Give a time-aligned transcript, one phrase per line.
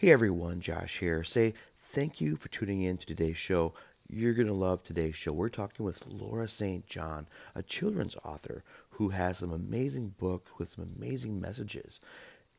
[0.00, 1.24] Hey everyone, Josh here.
[1.24, 3.74] Say thank you for tuning in to today's show.
[4.08, 5.32] You're going to love today's show.
[5.32, 6.86] We're talking with Laura St.
[6.86, 11.98] John, a children's author who has some amazing book with some amazing messages.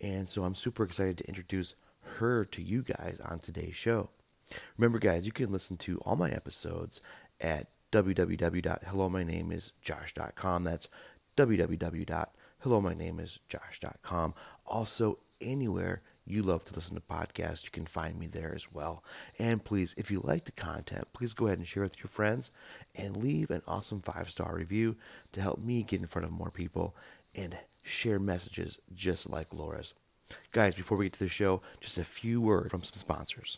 [0.01, 1.75] And so I'm super excited to introduce
[2.17, 4.09] her to you guys on today's show.
[4.77, 6.99] Remember guys, you can listen to all my episodes
[7.39, 10.63] at www.hellomynameisjosh.com.
[10.65, 10.89] That's
[11.37, 14.33] www.hellomynameisjosh.com.
[14.65, 19.03] Also anywhere you love to listen to podcasts, you can find me there as well.
[19.37, 22.51] And please, if you like the content, please go ahead and share with your friends
[22.95, 24.95] and leave an awesome five star review
[25.31, 26.95] to help me get in front of more people
[27.35, 29.93] and share messages just like Laura's.
[30.51, 33.57] Guys, before we get to the show, just a few words from some sponsors.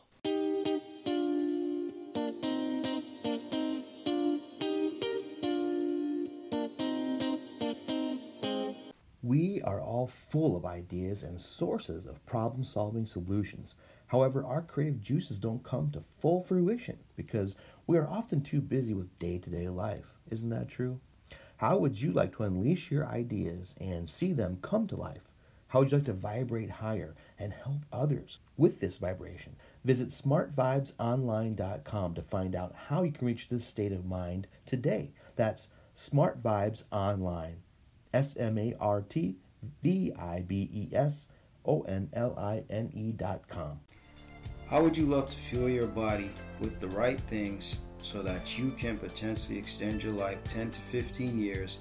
[9.31, 13.75] We are all full of ideas and sources of problem solving solutions.
[14.07, 17.55] However, our creative juices don't come to full fruition because
[17.87, 20.17] we are often too busy with day to day life.
[20.29, 20.99] Isn't that true?
[21.55, 25.31] How would you like to unleash your ideas and see them come to life?
[25.69, 29.55] How would you like to vibrate higher and help others with this vibration?
[29.85, 35.13] Visit smartvibesonline.com to find out how you can reach this state of mind today.
[35.37, 37.61] That's Smart Vibes Online.
[38.13, 39.37] S M A R T
[39.83, 41.27] V I B E S
[41.65, 43.79] O N L I N E dot com.
[44.67, 48.71] How would you love to fuel your body with the right things so that you
[48.71, 51.79] can potentially extend your life 10 to 15 years,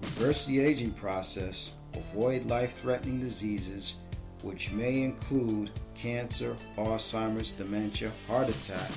[0.00, 3.96] reverse the aging process, avoid life threatening diseases,
[4.42, 8.90] which may include cancer, Alzheimer's, dementia, heart attack,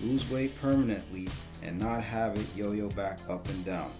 [0.00, 1.28] lose weight permanently,
[1.62, 3.90] and not have it yo yo back up and down?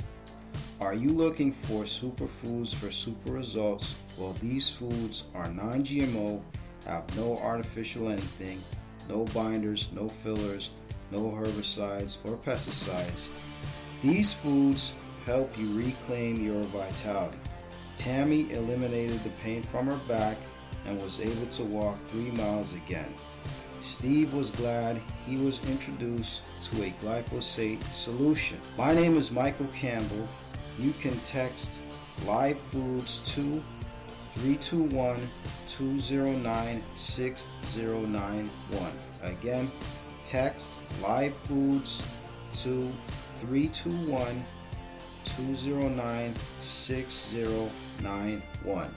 [0.80, 3.94] Are you looking for superfoods for super results?
[4.16, 6.40] Well, these foods are non GMO,
[6.86, 8.62] have no artificial anything,
[9.08, 10.70] no binders, no fillers,
[11.10, 13.28] no herbicides or pesticides.
[14.02, 14.92] These foods
[15.26, 17.38] help you reclaim your vitality.
[17.96, 20.36] Tammy eliminated the pain from her back
[20.86, 23.12] and was able to walk three miles again.
[23.82, 28.58] Steve was glad he was introduced to a glyphosate solution.
[28.76, 30.26] My name is Michael Campbell
[30.78, 31.72] you can text
[32.26, 33.62] live foods to
[34.34, 35.18] 321
[35.66, 38.92] 209 6091.
[39.22, 39.70] Again,
[40.22, 40.70] text
[41.02, 42.02] live foods
[42.52, 42.88] to
[43.40, 44.44] 321
[45.24, 48.94] 209 6091.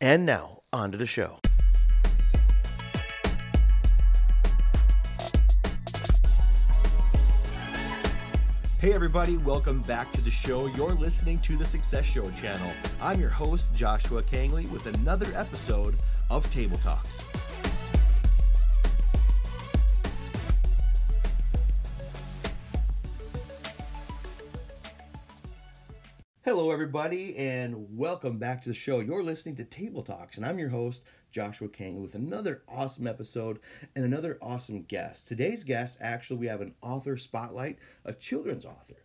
[0.00, 1.40] And now, on to the show.
[8.88, 10.66] Hey, everybody, welcome back to the show.
[10.68, 12.70] You're listening to the Success Show channel.
[13.02, 15.94] I'm your host, Joshua Kangley, with another episode
[16.30, 17.22] of Table Talks.
[26.58, 28.98] Hello, everybody, and welcome back to the show.
[28.98, 33.60] You're listening to Table Talks, and I'm your host, Joshua Kangley, with another awesome episode
[33.94, 35.28] and another awesome guest.
[35.28, 38.96] Today's guest, actually, we have an author spotlight, a children's author.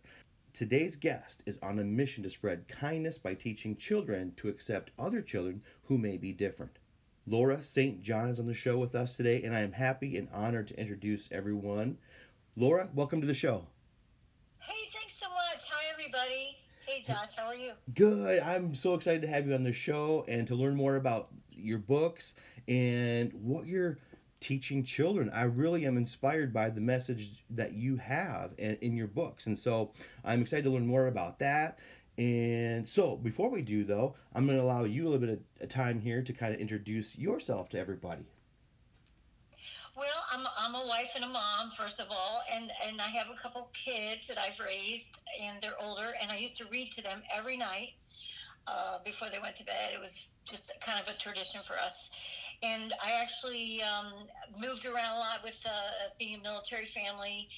[0.52, 5.22] Today's guest is on a mission to spread kindness by teaching children to accept other
[5.22, 6.80] children who may be different.
[7.24, 8.02] Laura St.
[8.02, 10.80] John is on the show with us today, and I am happy and honored to
[10.80, 11.98] introduce everyone.
[12.56, 13.64] Laura, welcome to the show.
[14.58, 15.68] Hey, thanks so much.
[15.70, 16.56] Hi, everybody.
[16.94, 17.72] Hey, Josh, how are you?
[17.92, 18.40] Good.
[18.40, 21.78] I'm so excited to have you on the show and to learn more about your
[21.78, 22.34] books
[22.68, 23.98] and what you're
[24.38, 25.28] teaching children.
[25.34, 29.48] I really am inspired by the message that you have in, in your books.
[29.48, 29.90] And so
[30.24, 31.80] I'm excited to learn more about that.
[32.16, 35.68] And so before we do, though, I'm going to allow you a little bit of
[35.68, 38.26] time here to kind of introduce yourself to everybody.
[40.34, 43.40] I'm, I'm a wife and a mom, first of all, and, and I have a
[43.40, 47.22] couple kids that I've raised, and they're older, and I used to read to them
[47.32, 47.90] every night
[48.66, 49.90] uh, before they went to bed.
[49.92, 52.10] It was just kind of a tradition for us.
[52.64, 54.12] And I actually um,
[54.60, 57.48] moved around a lot with uh, being a military family,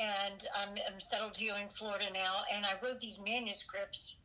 [0.00, 4.18] and I'm, I'm settled here in Florida now, and I wrote these manuscripts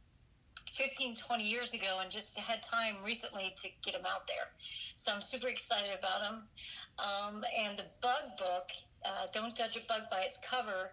[0.73, 4.47] 15, 20 years ago and just had time recently to get them out there.
[4.95, 6.43] So I'm super excited about them.
[6.99, 8.69] Um, and the bug book,
[9.05, 10.91] uh, Don't Judge a Bug by Its Cover,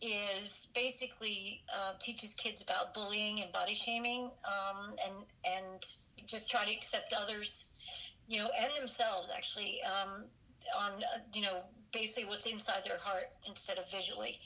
[0.00, 5.14] is basically uh, teaches kids about bullying and body shaming um, and,
[5.44, 5.84] and
[6.26, 7.74] just try to accept others,
[8.28, 10.24] you know, and themselves actually um,
[10.78, 11.62] on, uh, you know,
[11.92, 14.38] basically what's inside their heart instead of visually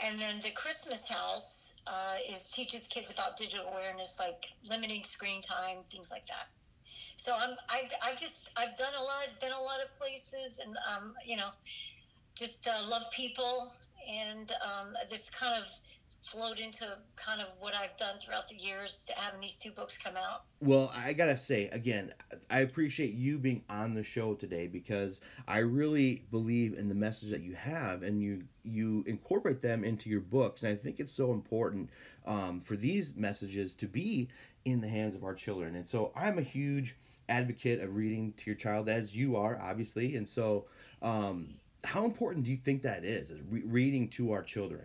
[0.00, 5.42] And then the Christmas house uh, is teaches kids about digital awareness, like limiting screen
[5.42, 6.48] time, things like that.
[7.18, 10.76] So I'm I I just I've done a lot, been a lot of places, and
[10.88, 11.48] um, you know,
[12.36, 13.72] just uh, love people,
[14.08, 15.68] and um, this kind of
[16.22, 16.86] flowed into
[17.16, 20.44] kind of what I've done throughout the years to having these two books come out.
[20.60, 22.14] Well, I gotta say again,
[22.50, 27.30] I appreciate you being on the show today because I really believe in the message
[27.30, 31.12] that you have, and you you incorporate them into your books, and I think it's
[31.12, 31.90] so important
[32.26, 34.28] um, for these messages to be
[34.64, 35.74] in the hands of our children.
[35.74, 36.94] And so I'm a huge
[37.28, 40.16] advocate of reading to your child, as you are, obviously.
[40.16, 40.64] And so,
[41.02, 41.48] um,
[41.84, 44.84] how important do you think that is, is re- reading to our children?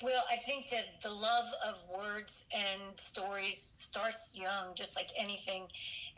[0.00, 5.64] Well, I think that the love of words and stories starts young, just like anything.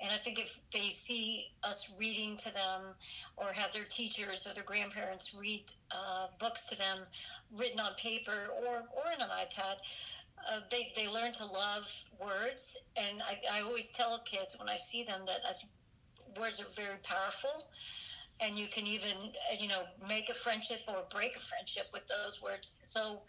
[0.02, 2.94] And I think if they see us reading to them
[3.38, 6.98] or have their teachers or their grandparents read uh, books to them
[7.56, 9.76] written on paper or, or in an iPad,
[10.48, 11.86] uh, they, they learn to love
[12.20, 12.76] words.
[12.96, 15.52] And I, I always tell kids when I see them that I
[16.38, 17.66] words are very powerful
[18.40, 19.16] and you can even
[19.58, 23.22] you know make a friendship or break a friendship with those words so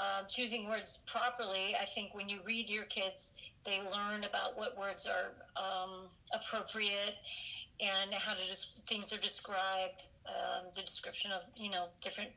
[0.00, 3.34] um, choosing words properly, I think when you read your kids,
[3.66, 7.16] they learn about what words are um, appropriate
[7.80, 12.30] and how to just things are described, um, the description of you know different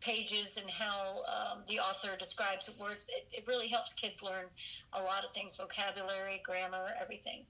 [0.00, 3.10] pages and how um, the author describes words.
[3.14, 4.44] It, it really helps kids learn
[4.92, 7.44] a lot of things, vocabulary, grammar, everything.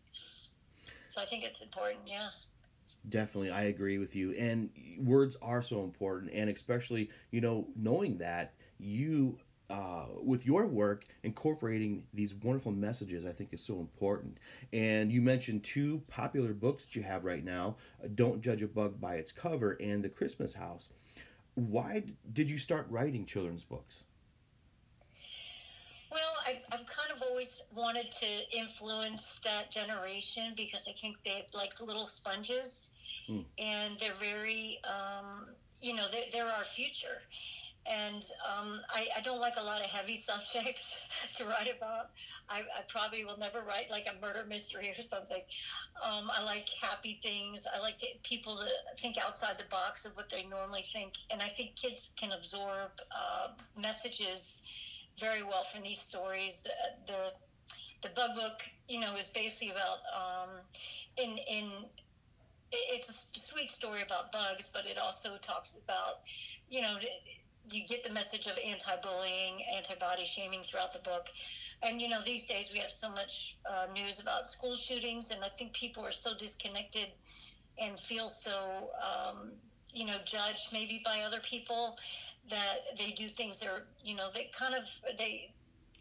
[1.08, 2.00] So I think it's important.
[2.06, 2.28] Yeah.
[3.08, 4.32] Definitely, I agree with you.
[4.36, 9.38] And words are so important, and especially you know knowing that you
[9.70, 14.38] uh, with your work, incorporating these wonderful messages, I think is so important.
[14.72, 18.66] And you mentioned two popular books that you have right now uh, Don't Judge a
[18.66, 20.88] Bug by Its Cover and The Christmas House.
[21.58, 24.04] Why did you start writing children's books?
[26.10, 31.42] Well, I, I've kind of always wanted to influence that generation because I think they're
[31.54, 32.94] like little sponges
[33.28, 33.44] mm.
[33.58, 35.48] and they're very, um,
[35.80, 37.22] you know, they're, they're our future
[37.88, 40.98] and um, I, I, don't like a lot of heavy subjects
[41.34, 42.10] to write about.
[42.48, 45.42] I, I, probably will never write like a murder mystery or something.
[46.02, 47.66] Um, I like happy things.
[47.74, 48.66] I like to, people to
[49.00, 52.90] think outside the box of what they normally think, and I think kids can absorb
[53.10, 53.48] uh,
[53.80, 54.66] messages
[55.18, 56.62] very well from these stories.
[56.62, 57.32] The, the
[58.00, 60.50] the bug book, you know, is basically about um,
[61.16, 61.70] in in
[62.70, 66.20] it's a sweet story about bugs, but it also talks about,
[66.68, 66.96] you know,
[67.70, 71.26] you get the message of anti-bullying, anti-body shaming throughout the book.
[71.82, 75.44] And you know, these days we have so much uh, news about school shootings, and
[75.44, 77.08] I think people are so disconnected
[77.80, 79.52] and feel so, um,
[79.92, 81.96] you know, judged maybe by other people
[82.50, 84.84] that they do things that are, you know, they kind of
[85.16, 85.52] they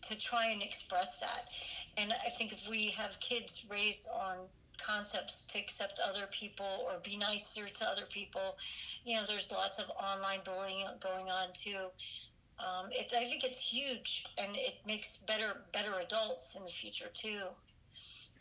[0.03, 1.51] to try and express that.
[1.97, 4.37] And I think if we have kids raised on
[4.77, 8.57] concepts to accept other people or be nicer to other people.
[9.05, 11.87] You know, there's lots of online bullying going on too.
[12.59, 17.09] Um, it, I think it's huge, and it makes better better adults in the future
[17.13, 17.41] too.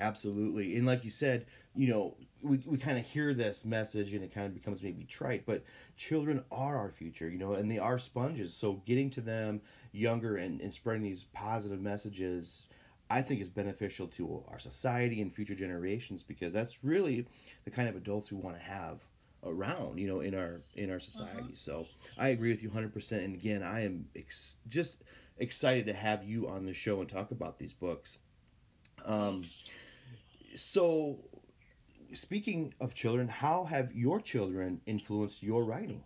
[0.00, 4.25] Absolutely, and like you said, you know, we, we kind of hear this message, and
[4.25, 5.62] it kind of becomes maybe trite, but
[5.97, 8.55] children are our future, you know, and they are sponges.
[8.55, 9.61] So getting to them
[9.93, 12.64] younger and, and spreading these positive messages
[13.08, 17.26] I think is beneficial to our society and future generations because that's really
[17.64, 19.00] the kind of adults we want to have
[19.44, 21.38] around, you know, in our in our society.
[21.38, 21.54] Uh-huh.
[21.54, 21.86] So
[22.18, 23.12] I agree with you 100%.
[23.25, 25.04] And again, I am ex- just
[25.38, 28.18] excited to have you on the show and talk about these books.
[29.04, 29.44] Um,
[30.56, 31.18] so
[32.12, 36.02] speaking of children, how have your children influenced your writing?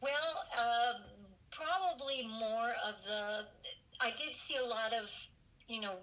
[0.00, 0.92] Well, uh,
[1.50, 3.46] probably more of the
[4.00, 5.10] I see a lot of,
[5.68, 5.94] you know,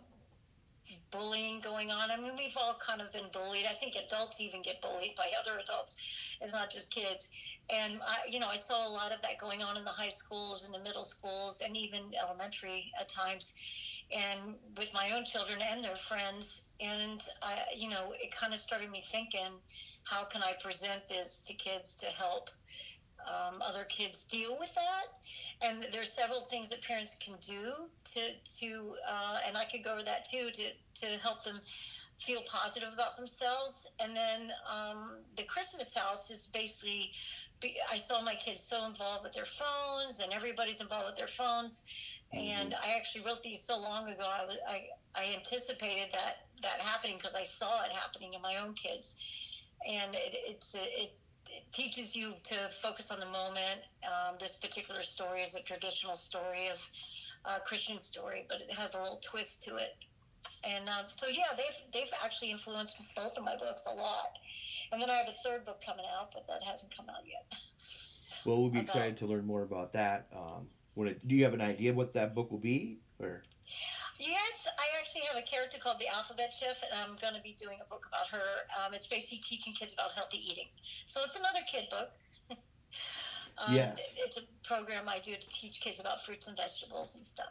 [1.12, 2.12] bullying going on.
[2.12, 3.66] I mean, we've all kind of been bullied.
[3.70, 6.02] I think adults even get bullied by other adults.
[6.42, 7.30] It's not just kids.
[7.70, 10.10] And I, you know, I saw a lot of that going on in the high
[10.10, 13.56] schools and the middle schools and even elementary at times.
[14.12, 18.60] And with my own children and their friends, and I, you know, it kind of
[18.60, 19.52] started me thinking,
[20.04, 22.50] how can I present this to kids to help
[23.28, 25.20] um, other kids deal with that.
[25.62, 27.72] And there's several things that parents can do
[28.14, 28.22] to
[28.60, 30.64] to uh, and I could go over that too to
[30.96, 31.60] to help them
[32.20, 33.96] feel positive about themselves.
[34.00, 37.12] And then um, the Christmas house is basically.
[37.92, 41.86] I saw my kids so involved with their phones, and everybody's involved with their phones.
[42.34, 42.60] Mm-hmm.
[42.60, 44.24] And I actually wrote these so long ago.
[44.24, 48.74] I, I, I anticipated that that happening because I saw it happening in my own
[48.74, 49.18] kids,
[49.88, 51.14] and it, it's it
[51.56, 53.82] it teaches you to focus on the moment.
[54.04, 56.80] Um, this particular story is a traditional story of
[57.46, 59.96] uh, Christian story, but it has a little twist to it.
[60.64, 64.38] And um, so, yeah, they've they've actually influenced both of my books a lot.
[64.92, 67.60] And then I have a third book coming out, but that hasn't come out yet.
[68.44, 70.26] Well, we'll be about, excited to learn more about that.
[70.36, 73.44] Um, when it, do you have an idea what that book will be, or?
[74.22, 77.56] Yes, I actually have a character called the Alphabet Chef, and I'm going to be
[77.60, 78.46] doing a book about her.
[78.78, 80.68] Um, it's basically teaching kids about healthy eating.
[81.08, 82.10] So it's another kid book.
[83.58, 84.14] um, yes.
[84.18, 87.50] It's a program I do to teach kids about fruits and vegetables and stuff.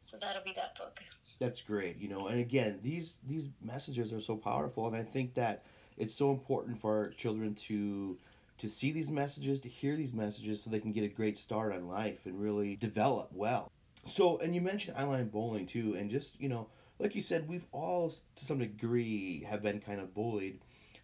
[0.00, 1.00] So that'll be that book.
[1.38, 1.98] That's great.
[1.98, 5.64] You know, and again, these these messages are so powerful, and I think that
[5.98, 8.16] it's so important for our children to
[8.58, 11.74] to see these messages, to hear these messages, so they can get a great start
[11.74, 13.70] on life and really develop well.
[14.08, 17.66] So, and you mentioned eyeline bowling too, and just you know, like you said, we've
[17.72, 20.60] all to some degree have been kind of bullied,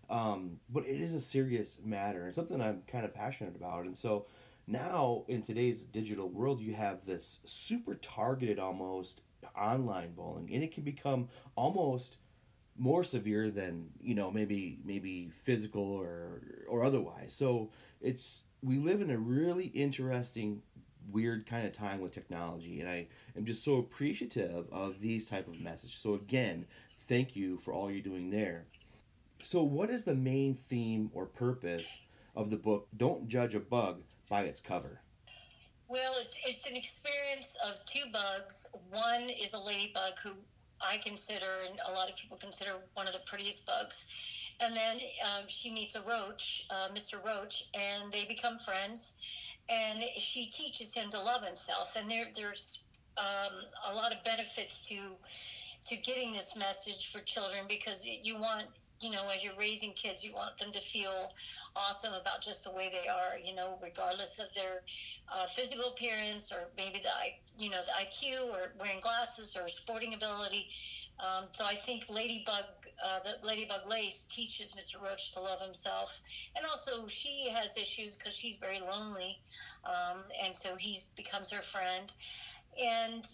[0.09, 3.85] um, but it is a serious matter and something I'm kind of passionate about.
[3.85, 4.26] And so,
[4.66, 9.23] now in today's digital world, you have this super targeted almost
[9.56, 12.16] online bullying, and it can become almost
[12.78, 17.35] more severe than you know maybe maybe physical or or otherwise.
[17.35, 20.62] So it's we live in a really interesting
[21.11, 23.06] weird kind of time with technology and i
[23.37, 25.97] am just so appreciative of these type of messages.
[25.97, 26.66] So again
[27.09, 28.64] thank you for all you're doing there.
[29.42, 31.88] So what is the main theme or purpose
[32.37, 35.00] of the book don't judge a bug by its cover?
[35.88, 36.14] Well
[36.47, 38.75] it's an experience of two bugs.
[38.90, 40.30] One is a ladybug who
[40.80, 44.06] i consider and a lot of people consider one of the prettiest bugs.
[44.61, 49.18] And then um, she meets a roach uh, mr roach and they become friends
[49.69, 51.97] and she teaches him to love himself.
[51.97, 52.87] And there, there's
[53.19, 53.52] um,
[53.90, 54.97] a lot of benefits to
[55.85, 58.66] to getting this message for children because you want
[59.00, 61.33] you know as you're raising kids you want them to feel
[61.75, 64.83] awesome about just the way they are you know regardless of their
[65.35, 70.14] uh, physical appearance or maybe the you know the iq or wearing glasses or sporting
[70.14, 70.69] ability
[71.21, 72.64] um, so I think Ladybug,
[73.04, 75.02] uh, the Ladybug Lace teaches Mr.
[75.02, 76.11] Roach to love himself,
[76.57, 79.38] and also she has issues because she's very lonely,
[79.85, 82.12] um, and so he becomes her friend,
[82.83, 83.25] and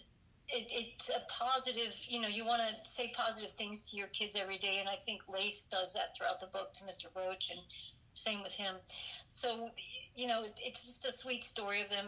[0.49, 1.95] it, it's a positive.
[2.07, 4.95] You know, you want to say positive things to your kids every day, and I
[4.95, 7.05] think Lace does that throughout the book to Mr.
[7.15, 7.59] Roach, and
[8.19, 8.75] same with him.
[9.27, 9.69] So,
[10.15, 12.07] you know, it's just a sweet story of them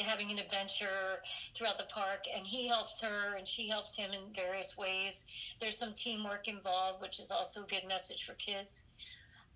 [0.00, 1.22] having an adventure
[1.54, 5.26] throughout the park, and he helps her, and she helps him in various ways.
[5.60, 8.86] There's some teamwork involved, which is also a good message for kids.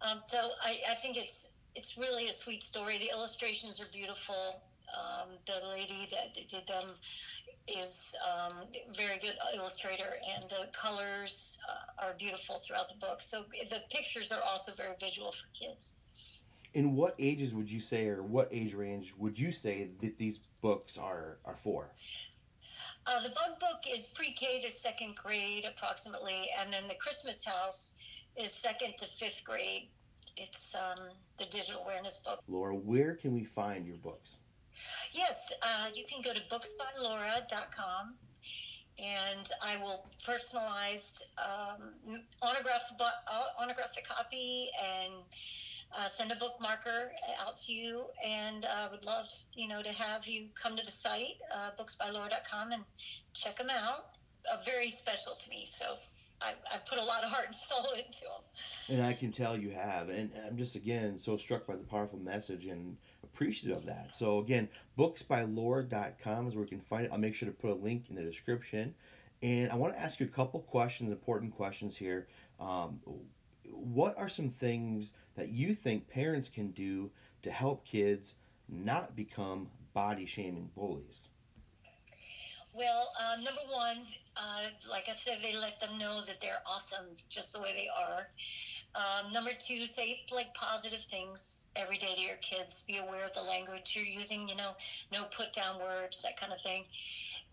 [0.02, 2.99] Um, so, I, I think it's it's really a sweet story.
[2.99, 4.62] The illustrations are beautiful.
[4.90, 6.88] Um, the lady that did them
[7.69, 8.55] is um,
[8.95, 13.23] very good illustrator, and the colors uh, are beautiful throughout the book.
[13.23, 15.97] So the pictures are also very visual for kids.
[16.75, 20.38] In what ages would you say, or what age range would you say that these
[20.62, 21.90] books are are for?
[23.07, 27.99] Uh, the Bug Book is pre-K to second grade, approximately, and then the Christmas House
[28.37, 29.88] is second to fifth grade.
[30.37, 32.40] It's um, the digital awareness book.
[32.47, 34.38] Laura, where can we find your books?
[35.12, 38.16] Yes, uh, you can go to booksbylaura.com
[38.99, 45.12] and I will personalize um, autograph uh, autograph the copy and
[45.99, 47.08] uh, send a bookmarker
[47.40, 48.06] out to you.
[48.25, 51.70] And I uh, would love you know to have you come to the site uh,
[51.78, 52.84] booksbylaura.com and
[53.32, 54.06] check them out.
[54.50, 55.68] Uh, very special to me.
[55.70, 55.96] So
[56.42, 58.96] I, I put a lot of heart and soul into them.
[58.96, 60.08] And I can tell you have.
[60.08, 62.96] And I'm just, again, so struck by the powerful message and
[63.32, 64.14] appreciative of that.
[64.14, 64.68] So, again,
[64.99, 67.12] booksbylaura.com is where you can find it.
[67.12, 68.94] I'll make sure to put a link in the description.
[69.42, 72.28] And I want to ask you a couple questions, important questions here.
[72.58, 73.00] Um,
[73.72, 77.10] what are some things that you think parents can do
[77.42, 78.34] to help kids
[78.68, 81.28] not become body shaming bullies?
[82.75, 84.02] Well, uh, number one,
[84.37, 87.88] uh, like I said, they let them know that they're awesome just the way they
[87.88, 88.28] are.
[88.94, 92.85] Um, number two, say like positive things every day to your kids.
[92.87, 94.73] Be aware of the language you're using, you know,
[95.12, 96.85] no put down words, that kind of thing.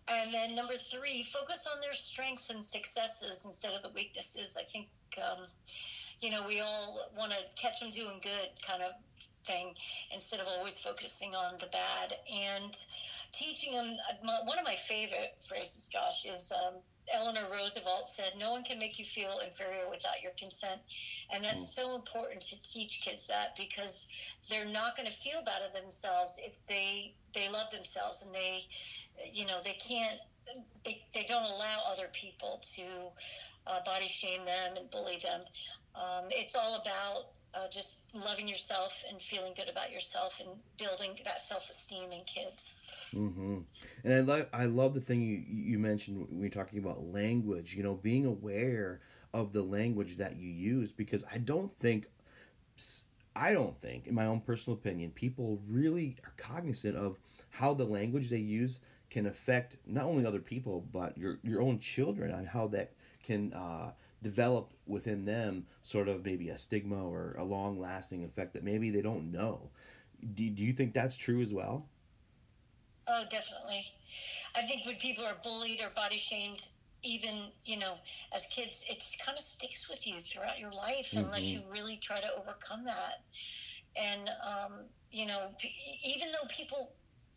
[0.08, 4.56] And then number three, focus on their strengths and successes instead of the weaknesses.
[4.60, 5.44] I think, um,
[6.20, 8.92] you know, we all want to catch them doing good kind of
[9.46, 9.74] thing
[10.12, 12.16] instead of always focusing on the bad.
[12.32, 12.74] And,
[13.32, 13.96] teaching them.
[14.08, 16.74] Uh, one of my favorite phrases, Josh, is um,
[17.12, 20.80] Eleanor Roosevelt said, "No one can make you feel inferior without your consent,"
[21.30, 21.68] and that's mm.
[21.68, 24.12] so important to teach kids that because
[24.48, 28.64] they're not going to feel bad of themselves if they they love themselves and they,
[29.32, 30.18] you know, they can't.
[30.84, 32.82] They, they don't allow other people to
[33.66, 35.42] uh, body shame them and bully them.
[35.94, 41.18] Um, it's all about uh, just loving yourself and feeling good about yourself and building
[41.24, 42.76] that self-esteem in kids.
[43.14, 43.58] Mm-hmm.
[44.04, 47.74] And I love I love the thing you you mentioned when you're talking about language.
[47.74, 49.00] You know, being aware
[49.32, 52.06] of the language that you use because I don't think
[53.34, 57.18] I don't think, in my own personal opinion, people really are cognizant of
[57.50, 61.78] how the language they use can affect not only other people but your your own
[61.78, 63.90] children and how that can uh,
[64.22, 68.90] develop within them sort of maybe a stigma or a long lasting effect that maybe
[68.90, 69.70] they don't know.
[70.34, 71.86] Do, do you think that's true as well?
[73.08, 73.86] Oh, definitely.
[74.56, 76.66] I think when people are bullied or body shamed,
[77.02, 77.94] even you know,
[78.34, 81.24] as kids, it kind of sticks with you throughout your life mm-hmm.
[81.24, 83.22] unless you really try to overcome that.
[83.96, 84.72] And um,
[85.10, 85.50] you know,
[86.04, 86.92] even though people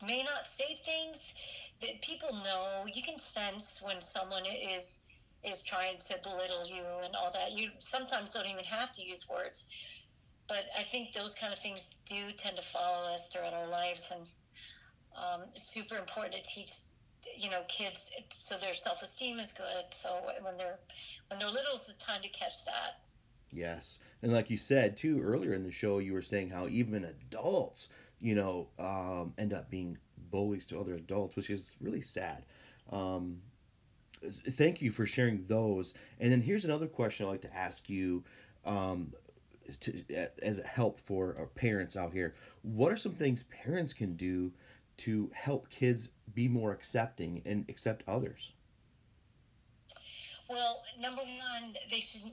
[0.06, 1.34] may not say things
[1.82, 5.02] that people know, you can sense when someone is
[5.44, 7.52] is trying to belittle you and all that.
[7.52, 9.70] You sometimes don't even have to use words.
[10.48, 14.12] But I think those kind of things do tend to follow us throughout our lives,
[14.14, 14.28] and
[15.16, 16.72] um, it's super important to teach,
[17.38, 19.86] you know, kids so their self esteem is good.
[19.92, 20.10] So
[20.42, 20.80] when they're
[21.30, 23.00] when they're little, it's time to catch that.
[23.54, 27.06] Yes, and like you said too earlier in the show, you were saying how even
[27.06, 27.88] adults,
[28.20, 29.98] you know, um, end up being
[30.32, 32.46] bullies to other adults, which is really sad.
[32.92, 33.38] Um,
[34.30, 35.94] thank you for sharing those.
[36.20, 38.24] And then here's another question I'd like to ask you
[38.66, 39.14] um,
[39.80, 40.04] to,
[40.42, 42.36] as a help for our parents out here.
[42.62, 44.52] What are some things parents can do
[44.98, 48.52] to help kids be more accepting and accept others?
[50.50, 52.32] Well, number one, they should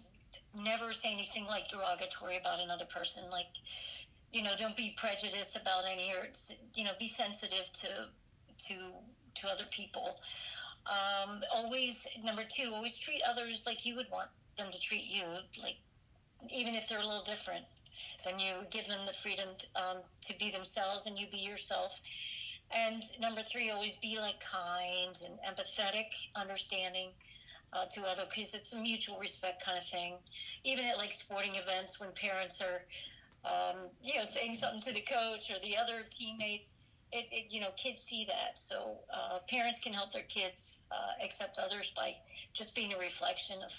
[0.62, 3.30] never say anything like derogatory about another person.
[3.30, 3.46] Like,
[4.32, 6.28] you know, don't be prejudiced about any, or
[6.74, 7.88] you know, be sensitive to
[8.66, 8.74] to
[9.34, 10.20] to other people.
[10.88, 15.24] Um, always, number two, always treat others like you would want them to treat you,
[15.62, 15.76] like
[16.50, 17.64] even if they're a little different.
[18.24, 22.00] Then you give them the freedom um, to be themselves and you be yourself.
[22.74, 27.10] And number three, always be like kind and empathetic, understanding
[27.72, 30.14] uh, to other because it's a mutual respect kind of thing.
[30.64, 32.82] Even at like sporting events when parents are,
[33.44, 36.76] um, you know, saying something to the coach or the other teammates,
[37.12, 38.58] it, it, you know kids see that.
[38.58, 42.14] So uh, parents can help their kids uh, accept others by
[42.52, 43.72] just being a reflection of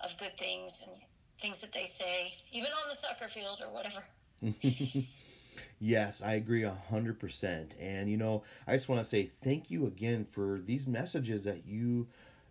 [0.00, 0.96] of good things and
[1.40, 4.02] things that they say even on the soccer field or whatever.
[5.78, 7.74] Yes i agree a hundred percent.
[7.80, 11.66] And you know i just want to say thank you again for these messages that
[11.66, 12.06] you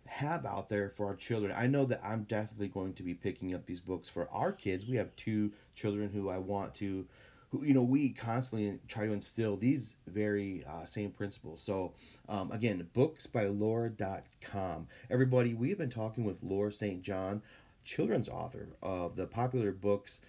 [0.06, 1.54] have out there for our children.
[1.56, 4.86] I know that i'm definitely going to be picking up these books for our kids.
[4.86, 7.06] We have two children who i want to
[7.52, 11.62] who you know we constantly try to instill these very uh, same principles.
[11.62, 11.92] So
[12.28, 17.42] um, again books by laura.com everybody we have been talking with laura st john
[17.84, 20.20] children's author of the popular books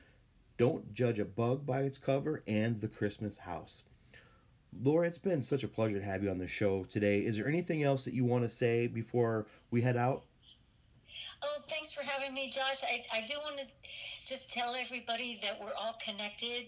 [0.58, 3.84] don't judge a bug by its cover and the christmas house.
[4.82, 7.20] Laura it's been such a pleasure to have you on the show today.
[7.20, 10.24] Is there anything else that you want to say before we head out?
[11.44, 12.84] Oh, thanks for having me, Josh.
[12.84, 13.66] I, I do want to
[14.26, 16.68] just tell everybody that we're all connected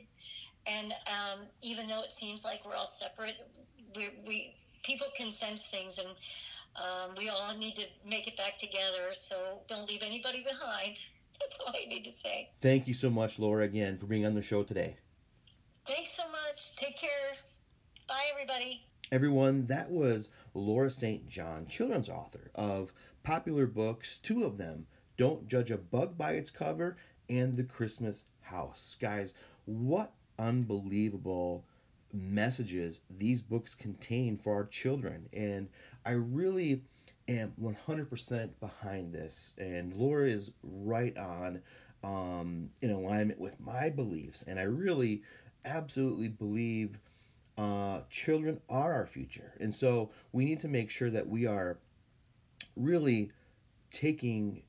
[0.68, 3.36] and um, even though it seems like we're all separate,
[3.96, 6.08] we, we people can sense things, and
[6.76, 9.14] um, we all need to make it back together.
[9.14, 11.02] So don't leave anybody behind.
[11.40, 12.50] That's all I need to say.
[12.62, 14.96] Thank you so much, Laura, again for being on the show today.
[15.86, 16.76] Thanks so much.
[16.76, 17.36] Take care.
[18.08, 18.82] Bye, everybody.
[19.12, 21.28] Everyone, that was Laura St.
[21.28, 22.92] John, children's author of
[23.24, 26.98] popular books, two of them Don't Judge a Bug by Its Cover
[27.30, 28.96] and The Christmas House.
[29.00, 29.34] Guys,
[29.66, 31.66] what unbelievable
[32.14, 35.28] messages these books contain for our children.
[35.34, 35.68] And
[36.06, 36.84] I really
[37.28, 39.54] am 100% behind this.
[39.58, 41.62] And Laura is right on
[42.04, 44.44] um, in alignment with my beliefs.
[44.48, 45.24] And I really
[45.66, 47.00] absolutely believe
[47.58, 49.54] uh, children are our future.
[49.60, 51.78] And so we need to make sure that we are
[52.76, 53.32] really
[53.92, 54.62] taking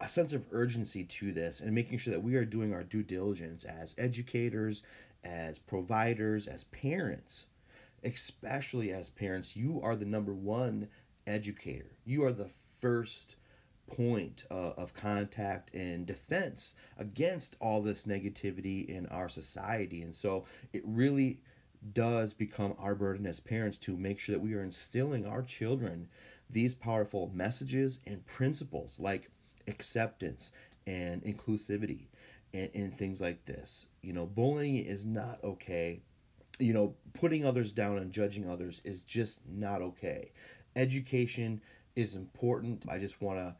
[0.00, 3.02] a sense of urgency to this and making sure that we are doing our due
[3.02, 4.82] diligence as educators,
[5.22, 7.46] as providers, as parents.
[8.02, 10.88] Especially as parents, you are the number one
[11.26, 11.96] educator.
[12.04, 12.48] You are the
[12.80, 13.36] first
[13.86, 20.00] point uh, of contact and defense against all this negativity in our society.
[20.00, 21.40] And so it really
[21.92, 26.08] does become our burden as parents to make sure that we are instilling our children
[26.48, 29.30] these powerful messages and principles like
[29.70, 30.52] acceptance
[30.86, 32.06] and inclusivity
[32.52, 33.86] and, and things like this.
[34.02, 36.00] You know, bullying is not okay.
[36.58, 40.32] You know, putting others down and judging others is just not okay.
[40.76, 41.60] Education
[41.96, 42.84] is important.
[42.88, 43.54] I just want to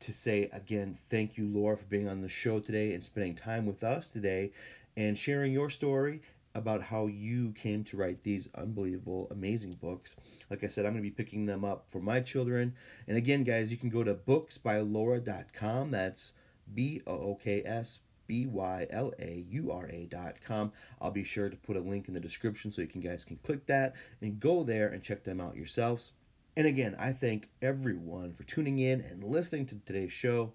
[0.00, 3.66] to say again, thank you, Laura, for being on the show today and spending time
[3.66, 4.52] with us today
[4.96, 6.20] and sharing your story
[6.58, 10.16] about how you came to write these unbelievable, amazing books.
[10.50, 12.74] Like I said, I'm going to be picking them up for my children.
[13.06, 15.90] And again, guys, you can go to booksbylaura.com.
[15.90, 16.32] That's
[16.74, 20.72] B O O K S B Y L A U R A dot com.
[21.00, 23.36] I'll be sure to put a link in the description so you can guys can
[23.36, 26.12] click that and go there and check them out yourselves.
[26.56, 30.52] And again, I thank everyone for tuning in and listening to today's show.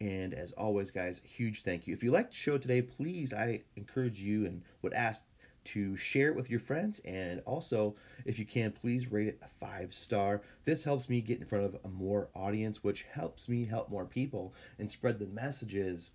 [0.00, 1.94] And as always, guys, huge thank you.
[1.94, 5.24] If you liked the show today, please, I encourage you and would ask
[5.64, 7.00] to share it with your friends.
[7.04, 10.42] And also, if you can, please rate it a five star.
[10.64, 14.04] This helps me get in front of a more audience, which helps me help more
[14.04, 16.10] people and spread the messages,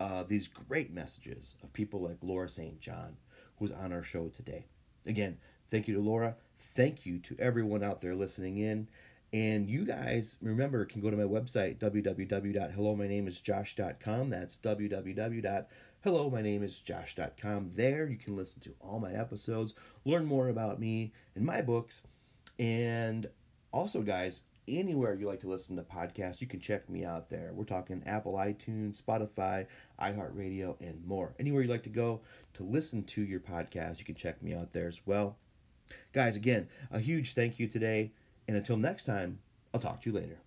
[0.00, 2.80] uh, these great messages of people like Laura St.
[2.80, 3.16] John,
[3.58, 4.66] who's on our show today.
[5.06, 5.38] Again,
[5.70, 6.36] thank you to Laura.
[6.58, 8.88] Thank you to everyone out there listening in.
[9.32, 14.30] And you guys, remember, can go to my website, www.hellomynameisjosh.com.
[14.30, 14.58] That's
[16.04, 17.72] www.hellomynameisjosh.com.
[17.74, 22.02] There you can listen to all my episodes, learn more about me and my books.
[22.58, 23.28] And
[23.72, 27.52] also, guys, anywhere you like to listen to podcasts, you can check me out there.
[27.54, 29.66] We're talking Apple, iTunes, Spotify,
[30.00, 31.34] iHeartRadio, and more.
[31.38, 32.20] Anywhere you like to go
[32.54, 35.36] to listen to your podcast, you can check me out there as well.
[36.12, 38.12] Guys, again, a huge thank you today.
[38.46, 39.38] And until next time,
[39.72, 40.43] I'll talk to you later.